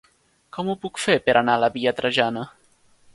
[0.55, 2.47] Com ho puc fer per anar a la via Trajana?